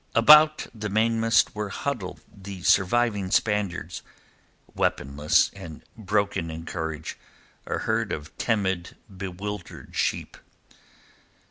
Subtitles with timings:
[0.15, 4.01] About the mainmast were huddled the surviving Spaniards,
[4.73, 7.19] weaponless and broken in courage,
[7.67, 10.37] a herd of timid, bewildered sheep.